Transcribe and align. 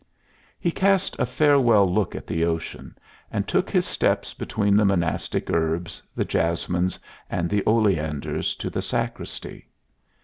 He 0.59 0.71
cast 0.71 1.15
a 1.19 1.27
farewell 1.27 1.87
look 1.87 2.15
at 2.15 2.25
the 2.25 2.43
ocean, 2.43 2.97
and 3.31 3.47
took 3.47 3.69
his 3.69 3.85
steps 3.85 4.33
between 4.33 4.75
the 4.75 4.83
monastic 4.83 5.51
herbs, 5.51 6.01
the 6.15 6.25
jasmines 6.25 6.97
and 7.29 7.51
the 7.51 7.61
oleanders 7.67 8.55
to 8.55 8.71
the 8.71 8.81
sacristy. 8.81 9.67